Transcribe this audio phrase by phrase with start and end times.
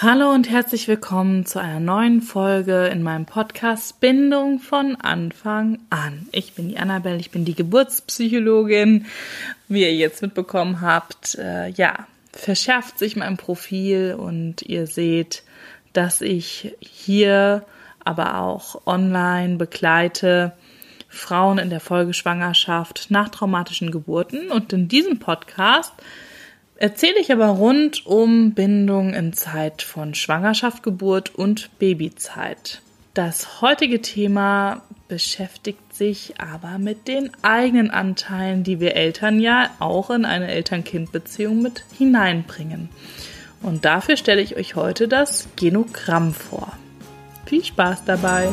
[0.00, 6.28] Hallo und herzlich willkommen zu einer neuen Folge in meinem Podcast Bindung von Anfang an.
[6.30, 9.06] Ich bin die Annabelle, ich bin die Geburtspsychologin.
[9.66, 15.42] Wie ihr jetzt mitbekommen habt, äh, ja, verschärft sich mein Profil und ihr seht,
[15.94, 17.64] dass ich hier,
[18.04, 20.52] aber auch online begleite
[21.08, 24.52] Frauen in der Folgeschwangerschaft nach traumatischen Geburten.
[24.52, 25.92] Und in diesem Podcast
[26.78, 32.80] erzähle ich aber rund um Bindung in Zeit von Schwangerschaft, Geburt und Babyzeit.
[33.14, 40.10] Das heutige Thema beschäftigt sich aber mit den eigenen Anteilen, die wir Eltern ja auch
[40.10, 42.88] in eine Eltern-Kind-Beziehung mit hineinbringen.
[43.60, 46.72] Und dafür stelle ich euch heute das Genogramm vor.
[47.46, 48.52] Viel Spaß dabei!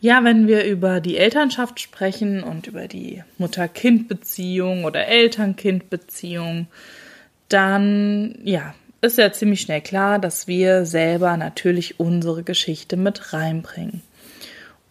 [0.00, 6.68] Ja, wenn wir über die Elternschaft sprechen und über die Mutter-Kind-Beziehung oder Eltern-Kind-Beziehung,
[7.48, 14.02] dann ja, ist ja ziemlich schnell klar, dass wir selber natürlich unsere Geschichte mit reinbringen.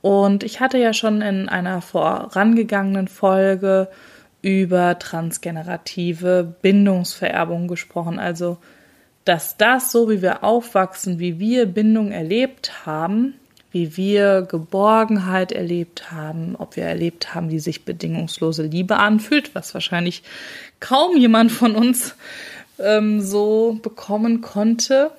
[0.01, 3.89] Und ich hatte ja schon in einer vorangegangenen Folge
[4.41, 8.57] über transgenerative Bindungsvererbung gesprochen, also
[9.25, 13.33] dass das, so wie wir aufwachsen, wie wir Bindung erlebt haben,
[13.77, 19.71] wie wir Geborgenheit erlebt haben, ob wir erlebt haben, wie sich bedingungslose Liebe anfühlt, was
[19.75, 20.23] wahrscheinlich
[20.79, 22.15] kaum jemand von uns
[22.79, 25.11] ähm, so bekommen konnte.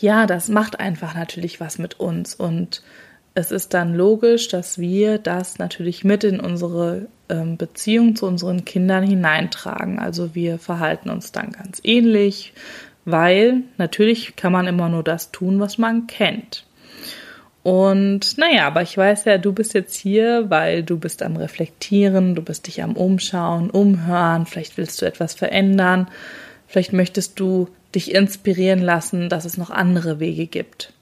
[0.00, 2.82] Ja, das macht einfach natürlich was mit uns und
[3.34, 8.64] es ist dann logisch, dass wir das natürlich mit in unsere ähm, Beziehung zu unseren
[8.64, 9.98] Kindern hineintragen.
[9.98, 12.54] Also wir verhalten uns dann ganz ähnlich,
[13.04, 16.64] weil natürlich kann man immer nur das tun, was man kennt.
[17.64, 22.34] Und naja, aber ich weiß ja, du bist jetzt hier, weil du bist am Reflektieren,
[22.34, 26.08] du bist dich am Umschauen, Umhören, vielleicht willst du etwas verändern,
[26.66, 30.92] vielleicht möchtest du dich inspirieren lassen, dass es noch andere Wege gibt.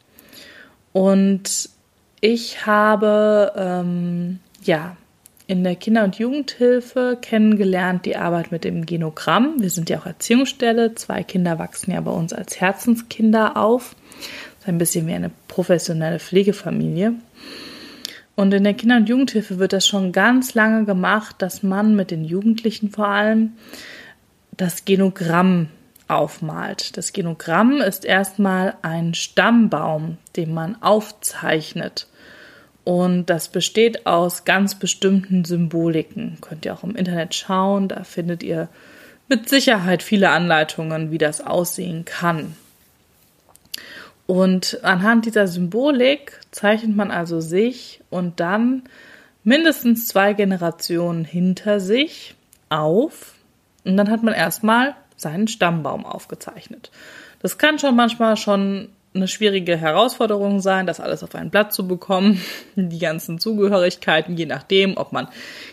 [0.92, 1.68] Und
[2.20, 4.96] ich habe ähm, ja
[5.48, 9.56] in der Kinder- und Jugendhilfe kennengelernt die Arbeit mit dem Genogramm.
[9.58, 10.94] Wir sind ja auch Erziehungsstelle.
[10.94, 13.96] Zwei Kinder wachsen ja bei uns als Herzenskinder auf
[14.66, 17.14] ein bisschen wie eine professionelle Pflegefamilie.
[18.34, 22.10] Und in der Kinder- und Jugendhilfe wird das schon ganz lange gemacht, dass man mit
[22.10, 23.52] den Jugendlichen vor allem
[24.56, 25.68] das Genogramm
[26.08, 26.96] aufmalt.
[26.96, 32.06] Das Genogramm ist erstmal ein Stammbaum, den man aufzeichnet.
[32.84, 36.38] Und das besteht aus ganz bestimmten Symboliken.
[36.40, 38.68] Könnt ihr auch im Internet schauen, da findet ihr
[39.28, 42.56] mit Sicherheit viele Anleitungen, wie das aussehen kann.
[44.32, 48.84] Und anhand dieser Symbolik zeichnet man also sich und dann
[49.44, 52.34] mindestens zwei Generationen hinter sich
[52.70, 53.34] auf.
[53.84, 56.90] Und dann hat man erstmal seinen Stammbaum aufgezeichnet.
[57.42, 61.86] Das kann schon manchmal schon eine schwierige Herausforderung sein, das alles auf ein Blatt zu
[61.86, 62.40] bekommen,
[62.74, 65.28] die ganzen Zugehörigkeiten, je nachdem, ob man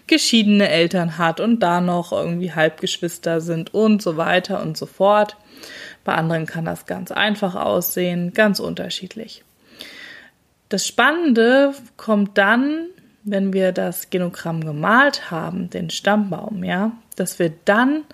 [0.06, 5.38] geschiedene Eltern hat und da noch irgendwie Halbgeschwister sind und so weiter und so fort.
[6.10, 9.44] Bei anderen kann das ganz einfach aussehen, ganz unterschiedlich.
[10.68, 12.88] Das Spannende kommt dann,
[13.24, 18.06] wenn wir das Genogramm gemalt haben, den Stammbaum, ja, dass wir dann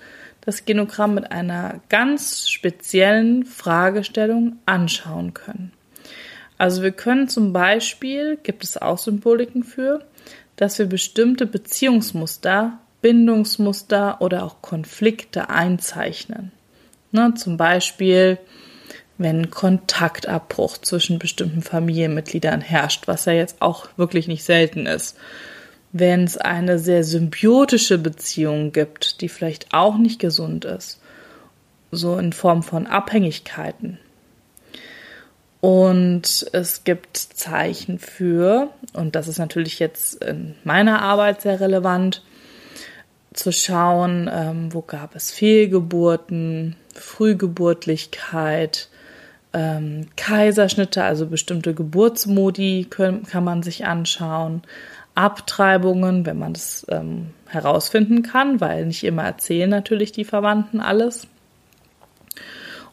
[0.41, 5.71] das Genogramm mit einer ganz speziellen Fragestellung anschauen können.
[6.57, 10.03] Also wir können zum Beispiel, gibt es auch Symboliken für,
[10.57, 16.51] dass wir bestimmte Beziehungsmuster, Bindungsmuster oder auch Konflikte einzeichnen.
[17.15, 18.37] Ne, zum Beispiel,
[19.17, 25.15] wenn Kontaktabbruch zwischen bestimmten Familienmitgliedern herrscht, was ja jetzt auch wirklich nicht selten ist.
[25.93, 30.99] Wenn es eine sehr symbiotische Beziehung gibt, die vielleicht auch nicht gesund ist,
[31.89, 33.97] so in Form von Abhängigkeiten.
[35.61, 42.23] Und es gibt Zeichen für, und das ist natürlich jetzt in meiner Arbeit sehr relevant,
[43.31, 48.89] zu schauen, ähm, wo gab es Fehlgeburten, Frühgeburtlichkeit,
[49.53, 54.63] ähm, Kaiserschnitte, also bestimmte Geburtsmodi können, kann man sich anschauen,
[55.13, 61.27] Abtreibungen, wenn man das ähm, herausfinden kann, weil nicht immer erzählen natürlich die Verwandten alles.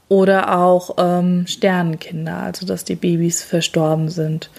[0.08, 4.50] Oder auch ähm, Sternenkinder, also dass die Babys verstorben sind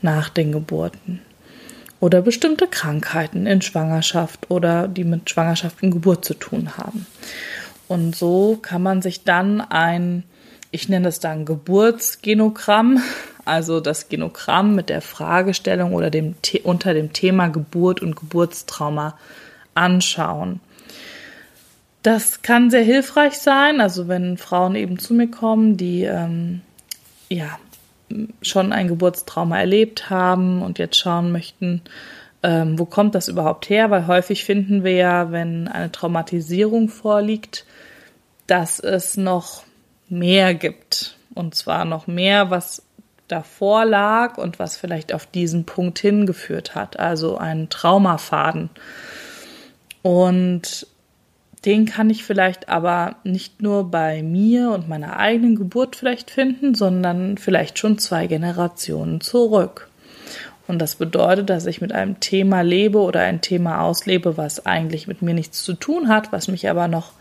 [0.00, 1.20] nach den Geburten
[2.04, 7.06] oder bestimmte Krankheiten in Schwangerschaft oder die mit Schwangerschaft und Geburt zu tun haben.
[7.88, 10.24] Und so kann man sich dann ein,
[10.70, 13.02] ich nenne es dann Geburtsgenogramm,
[13.44, 19.18] also das Genogramm mit der Fragestellung oder dem, unter dem Thema Geburt und Geburtstrauma
[19.74, 20.60] anschauen.
[22.02, 26.60] Das kann sehr hilfreich sein, also wenn Frauen eben zu mir kommen, die ähm,
[27.30, 27.58] ja
[28.42, 31.82] schon ein Geburtstrauma erlebt haben und jetzt schauen möchten,
[32.44, 33.90] ähm, wo kommt das überhaupt her?
[33.90, 37.64] Weil häufig finden wir ja, wenn eine Traumatisierung vorliegt,
[38.46, 39.64] dass es noch
[40.10, 41.16] mehr gibt.
[41.34, 42.82] Und zwar noch mehr, was
[43.28, 47.00] davor lag und was vielleicht auf diesen Punkt hingeführt hat.
[47.00, 48.68] Also einen Traumafaden.
[50.02, 50.86] Und
[51.64, 56.74] den kann ich vielleicht aber nicht nur bei mir und meiner eigenen Geburt vielleicht finden,
[56.74, 59.88] sondern vielleicht schon zwei Generationen zurück.
[60.66, 65.06] Und das bedeutet, dass ich mit einem Thema lebe oder ein Thema auslebe, was eigentlich
[65.06, 67.12] mit mir nichts zu tun hat, was mich aber noch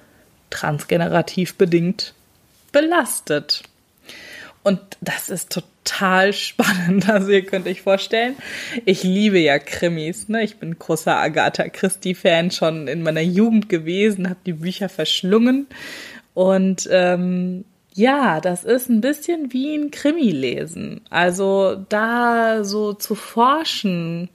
[0.49, 2.13] transgenerativ bedingt
[2.71, 3.63] belastet.
[4.63, 7.09] Und das ist total spannend.
[7.09, 8.35] Also ihr könnt euch vorstellen,
[8.85, 10.29] ich liebe ja Krimis.
[10.29, 10.43] Ne?
[10.43, 15.67] Ich bin großer Agatha Christie-Fan schon in meiner Jugend gewesen, habe die Bücher verschlungen.
[16.33, 21.01] Und ähm, ja, das ist ein bisschen wie ein Krimi lesen.
[21.09, 24.29] Also da so zu forschen,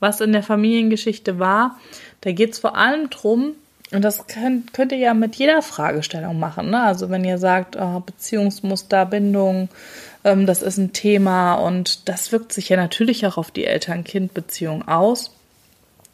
[0.00, 1.78] was in der Familiengeschichte war,
[2.22, 3.54] da geht's vor allem drum,
[3.92, 6.70] und das könnt, könnt ihr ja mit jeder Fragestellung machen.
[6.70, 6.82] Ne?
[6.82, 9.68] Also wenn ihr sagt, oh, Beziehungsmuster, Bindung,
[10.24, 14.88] ähm, das ist ein Thema und das wirkt sich ja natürlich auch auf die Eltern-Kind-Beziehung
[14.88, 15.30] aus.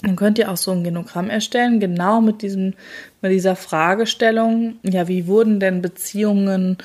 [0.02, 2.75] Dann könnt ihr auch so ein Genogramm erstellen, genau mit diesem,
[3.20, 6.79] mit dieser Fragestellung, ja, wie wurden denn Beziehungen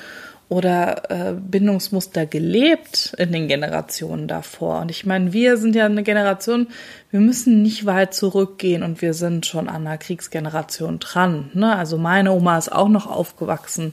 [0.48, 4.80] oder äh, Bindungsmuster gelebt in den Generationen davor.
[4.80, 6.68] Und ich meine, wir sind ja eine Generation,
[7.10, 11.50] wir müssen nicht weit zurückgehen und wir sind schon an einer Kriegsgeneration dran.
[11.54, 11.74] Ne?
[11.74, 13.92] Also meine Oma ist auch noch aufgewachsen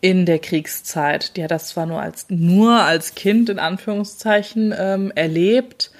[0.00, 1.36] in der Kriegszeit.
[1.36, 5.90] Die hat das zwar nur als nur als Kind in Anführungszeichen ähm, erlebt,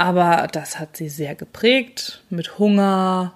[0.00, 3.34] aber das hat sie sehr geprägt mit Hunger,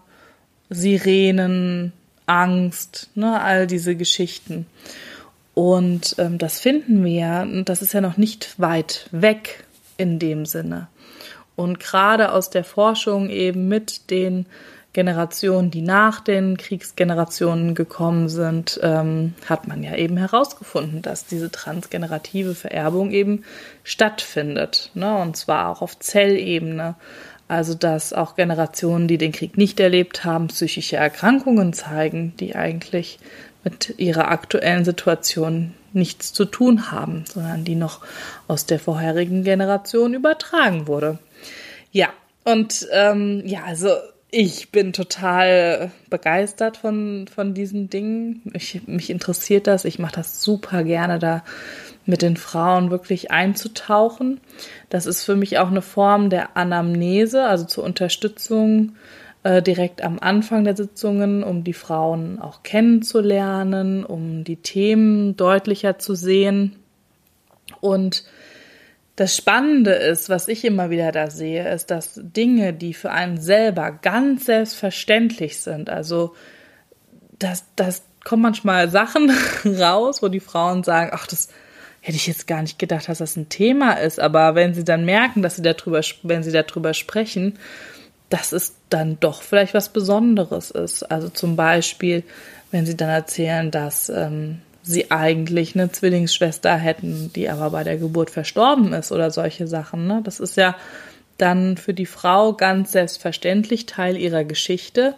[0.70, 1.92] Sirenen,
[2.24, 4.64] Angst, ne, all diese Geschichten.
[5.52, 9.64] Und ähm, das finden wir ja, das ist ja noch nicht weit weg
[9.98, 10.88] in dem Sinne.
[11.54, 14.46] Und gerade aus der Forschung eben mit den
[14.94, 21.50] Generationen, die nach den Kriegsgenerationen gekommen sind, ähm, hat man ja eben herausgefunden, dass diese
[21.50, 23.44] transgenerative Vererbung eben
[23.82, 24.90] stattfindet.
[24.94, 25.14] Ne?
[25.16, 26.94] Und zwar auch auf Zellebene.
[27.48, 33.18] Also dass auch Generationen, die den Krieg nicht erlebt haben, psychische Erkrankungen zeigen, die eigentlich
[33.64, 38.00] mit ihrer aktuellen Situation nichts zu tun haben, sondern die noch
[38.46, 41.18] aus der vorherigen Generation übertragen wurde.
[41.90, 42.08] Ja,
[42.44, 43.90] und ähm, ja, also
[44.34, 48.42] ich bin total begeistert von, von diesen Dingen.
[48.52, 49.84] Ich, mich interessiert das.
[49.84, 51.44] Ich mache das super gerne, da
[52.04, 54.40] mit den Frauen wirklich einzutauchen.
[54.90, 58.96] Das ist für mich auch eine Form der Anamnese, also zur Unterstützung
[59.44, 66.00] äh, direkt am Anfang der Sitzungen, um die Frauen auch kennenzulernen, um die Themen deutlicher
[66.00, 66.74] zu sehen.
[67.80, 68.24] Und
[69.16, 73.40] das Spannende ist, was ich immer wieder da sehe, ist, dass Dinge, die für einen
[73.40, 76.34] selber ganz selbstverständlich sind, also
[77.38, 79.30] das, das kommen manchmal Sachen
[79.64, 81.48] raus, wo die Frauen sagen, ach, das
[82.00, 84.20] hätte ich jetzt gar nicht gedacht, dass das ein Thema ist.
[84.20, 87.58] Aber wenn sie dann merken, dass sie darüber, wenn sie darüber sprechen,
[88.28, 91.02] dass es dann doch vielleicht was Besonderes ist.
[91.04, 92.24] Also zum Beispiel,
[92.70, 97.96] wenn sie dann erzählen, dass ähm, sie eigentlich eine Zwillingsschwester hätten, die aber bei der
[97.96, 100.06] Geburt verstorben ist oder solche Sachen.
[100.06, 100.20] Ne?
[100.22, 100.76] Das ist ja
[101.38, 105.14] dann für die Frau ganz selbstverständlich Teil ihrer Geschichte.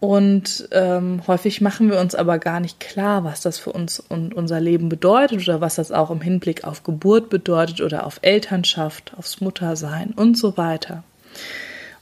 [0.00, 4.34] Und ähm, häufig machen wir uns aber gar nicht klar, was das für uns und
[4.34, 9.12] unser Leben bedeutet oder was das auch im Hinblick auf Geburt bedeutet oder auf Elternschaft,
[9.16, 11.04] aufs Muttersein und so weiter.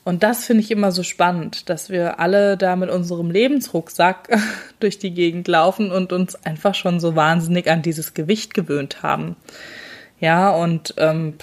[0.04, 4.36] Und das finde ich immer so spannend, dass wir alle da mit unserem Lebensrucksack
[4.80, 9.36] durch die Gegend laufen und uns einfach schon so wahnsinnig an dieses Gewicht gewöhnt haben.
[10.18, 11.34] Ja, und ähm,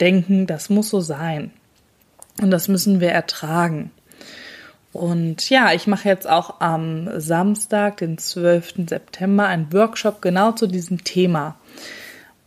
[0.00, 1.52] denken, das muss so sein.
[2.40, 3.90] Und das müssen wir ertragen.
[4.92, 8.88] Und ja, ich mache jetzt auch am Samstag, den 12.
[8.88, 11.56] September, einen Workshop genau zu diesem Thema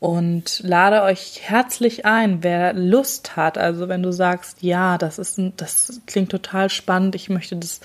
[0.04, 3.58] und lade euch herzlich ein, wer Lust hat.
[3.58, 7.80] Also wenn du sagst, ja, das ist ein, das klingt total spannend, ich möchte das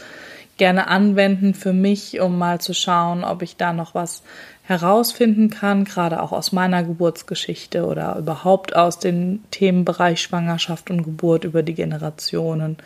[0.56, 4.24] gerne anwenden für mich, um mal zu schauen, ob ich da noch was
[4.64, 11.44] herausfinden kann, gerade auch aus meiner Geburtsgeschichte oder überhaupt aus dem Themenbereich Schwangerschaft und Geburt
[11.44, 12.78] über die Generationen.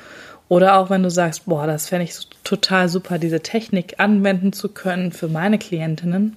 [0.51, 4.69] Oder auch wenn du sagst, boah, das fände ich total super, diese Technik anwenden zu
[4.69, 6.37] können für meine Klientinnen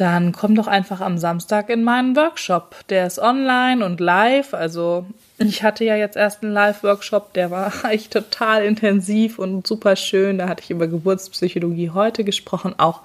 [0.00, 2.76] dann komm doch einfach am Samstag in meinen Workshop.
[2.88, 4.54] Der ist online und live.
[4.54, 5.04] Also
[5.36, 10.38] ich hatte ja jetzt erst einen Live-Workshop, der war echt total intensiv und super schön.
[10.38, 12.74] Da hatte ich über Geburtspsychologie heute gesprochen.
[12.78, 13.02] Auch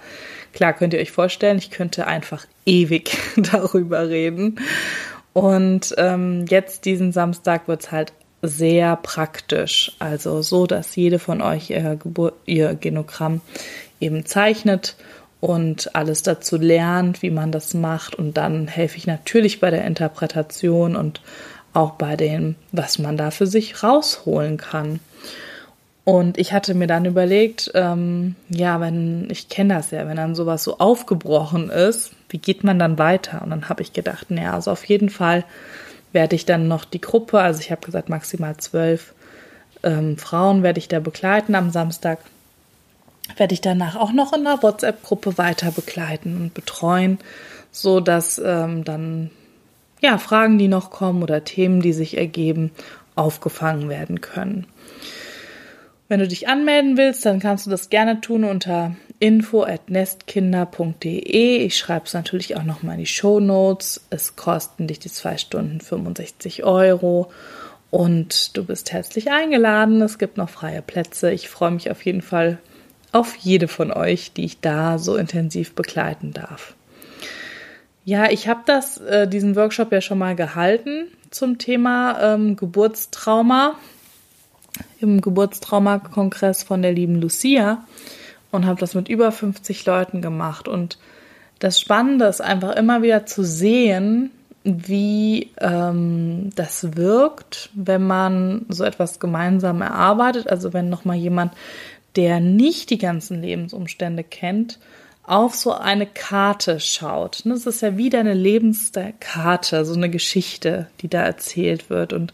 [0.54, 4.60] klar könnt ihr euch vorstellen, ich könnte einfach ewig darüber reden.
[5.34, 9.92] Und ähm, jetzt diesen Samstag wird's halt sehr praktisch.
[10.00, 13.42] Also so, dass jede von euch ihr, Gebur ihr Genogramm
[14.00, 14.96] eben zeichnet
[15.42, 18.16] und alles dazu lernt, wie man das macht.
[18.16, 21.22] Und dann helfe ich natürlich bei der Interpretation und
[21.74, 25.00] auch bei dem, was man da für sich rausholen kann.
[26.06, 30.36] Und ich hatte mir dann überlegt, ähm, ja, wenn, ich kenne das ja, wenn dann
[30.36, 33.42] sowas so aufgebrochen ist, wie geht man dann weiter?
[33.42, 35.44] Und dann habe ich gedacht, naja, also auf jeden Fall
[36.14, 39.14] werde ich dann noch die Gruppe, also ich habe gesagt, maximal zwölf
[39.84, 42.20] ähm, Frauen werde ich da begleiten am Samstag
[43.38, 47.20] werde ich danach auch noch in der WhatsApp-Gruppe weiter begleiten und betreuen,
[47.72, 49.32] so dass ähm, dann
[50.02, 52.72] ja Fragen, die noch kommen oder Themen, die sich ergeben,
[53.16, 54.68] aufgefangen werden können.
[56.08, 61.58] Wenn du dich anmelden willst, dann kannst du das gerne tun unter info@nestkinder.de.
[61.58, 64.06] Ich schreibe es natürlich auch noch mal in die Show Notes.
[64.12, 67.32] Es kosten dich die zwei Stunden 65 Euro
[67.90, 70.00] und du bist herzlich eingeladen.
[70.04, 71.32] Es gibt noch freie Plätze.
[71.32, 72.60] Ich freue mich auf jeden Fall
[73.16, 76.76] auf jede von euch, die ich da so intensiv begleiten darf.
[78.04, 83.76] Ja, ich habe das, äh, diesen Workshop ja schon mal gehalten zum Thema ähm, Geburtstrauma
[85.00, 87.86] im Geburtstrauma-Kongress von der lieben Lucia
[88.52, 90.68] und habe das mit über 50 Leuten gemacht.
[90.68, 90.98] Und
[91.60, 94.32] das Spannende ist einfach immer wieder zu sehen,
[94.66, 100.50] wie ähm, das wirkt, wenn man so etwas gemeinsam erarbeitet.
[100.50, 101.54] Also wenn nochmal jemand
[102.16, 104.80] der nicht die ganzen Lebensumstände kennt,
[105.28, 107.42] auf so eine Karte schaut.
[107.46, 112.14] Das ist ja wieder eine Lebenskarte, so eine Geschichte, die da erzählt wird.
[112.14, 112.34] Und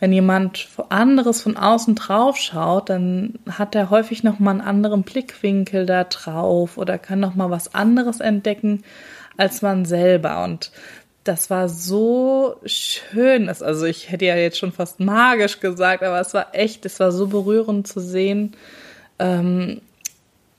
[0.00, 5.02] wenn jemand anderes von außen drauf schaut, dann hat er häufig noch mal einen anderen
[5.02, 8.84] Blickwinkel da drauf oder kann noch mal was anderes entdecken
[9.38, 10.44] als man selber.
[10.44, 10.70] Und
[11.24, 13.48] das war so schön.
[13.48, 17.12] Also ich hätte ja jetzt schon fast magisch gesagt, aber es war echt, es war
[17.12, 18.54] so berührend zu sehen,
[19.18, 19.80] ähm,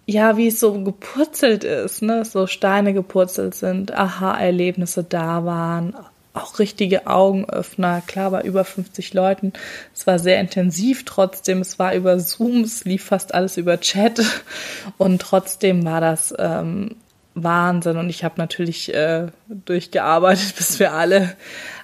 [0.06, 2.24] ja, wie es so gepurzelt ist, ne?
[2.24, 5.94] So Steine gepurzelt sind, Aha-Erlebnisse da waren,
[6.34, 9.54] auch richtige Augenöffner, klar bei über 50 Leuten.
[9.94, 14.22] Es war sehr intensiv trotzdem, es war über Zoom, es lief fast alles über Chat
[14.98, 16.96] und trotzdem war das ähm,
[17.34, 21.36] Wahnsinn und ich habe natürlich äh, durchgearbeitet, bis wir alle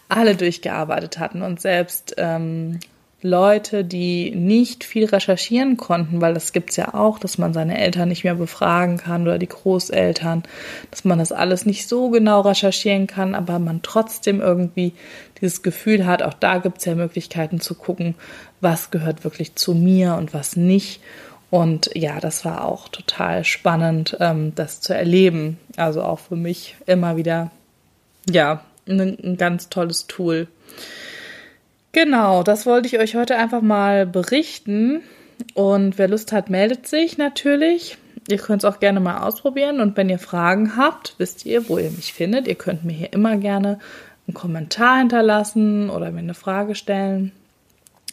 [0.09, 2.79] alle durchgearbeitet hatten und selbst ähm,
[3.23, 8.09] Leute, die nicht viel recherchieren konnten, weil das gibt's ja auch, dass man seine Eltern
[8.09, 10.43] nicht mehr befragen kann oder die Großeltern,
[10.91, 14.91] dass man das alles nicht so genau recherchieren kann, aber man trotzdem irgendwie
[15.39, 18.15] dieses Gefühl hat, auch da gibt's ja Möglichkeiten zu gucken,
[18.59, 21.01] was gehört wirklich zu mir und was nicht.
[21.49, 25.59] Und ja, das war auch total spannend, ähm, das zu erleben.
[25.77, 27.51] Also auch für mich immer wieder,
[28.29, 30.47] ja, ein ganz tolles Tool.
[31.93, 35.01] Genau, das wollte ich euch heute einfach mal berichten.
[35.53, 37.97] Und wer Lust hat, meldet sich natürlich.
[38.27, 39.79] Ihr könnt es auch gerne mal ausprobieren.
[39.79, 42.47] Und wenn ihr Fragen habt, wisst ihr, wo ihr mich findet.
[42.47, 43.79] Ihr könnt mir hier immer gerne
[44.27, 47.31] einen Kommentar hinterlassen oder mir eine Frage stellen.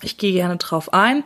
[0.02, 1.25] Ich gehe gerne drauf ein.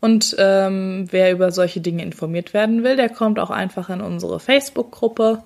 [0.00, 4.40] Und ähm, wer über solche Dinge informiert werden will, der kommt auch einfach in unsere
[4.40, 5.42] Facebook-Gruppe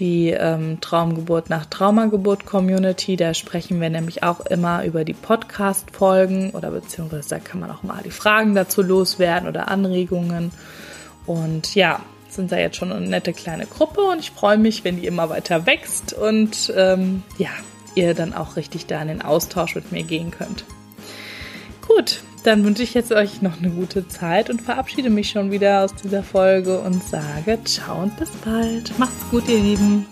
[0.00, 3.16] die ähm, Traumgeburt nach Traumageburt Community.
[3.16, 7.82] Da sprechen wir nämlich auch immer über die Podcast-Folgen oder beziehungsweise da kann man auch
[7.82, 10.50] mal die Fragen dazu loswerden oder Anregungen.
[11.26, 14.96] Und ja, sind da jetzt schon eine nette kleine Gruppe und ich freue mich, wenn
[14.96, 17.50] die immer weiter wächst und ähm, ja,
[17.94, 20.64] ihr dann auch richtig da in den Austausch mit mir gehen könnt.
[22.00, 25.84] Gut, dann wünsche ich jetzt euch noch eine gute Zeit und verabschiede mich schon wieder
[25.84, 28.98] aus dieser Folge und sage ciao und bis bald.
[28.98, 30.06] Macht's gut, ihr Lieben.